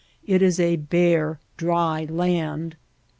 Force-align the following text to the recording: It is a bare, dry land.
It 0.25 0.41
is 0.41 0.59
a 0.59 0.77
bare, 0.77 1.39
dry 1.57 2.05
land. 2.09 2.75